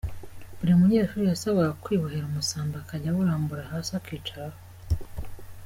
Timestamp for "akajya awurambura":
2.77-3.69